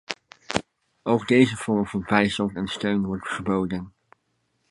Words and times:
Ook 1.03 1.27
deze 1.27 1.57
vorm 1.57 1.85
van 1.87 2.03
bijstand 2.07 2.55
en 2.55 2.67
steun 2.67 3.05
wordt 3.05 3.27
geboden. 3.27 3.93